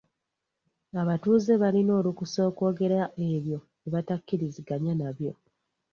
[1.01, 5.31] Abatuuze balina olukusa okwogera ebyo bye batakkiriziganya nabyo.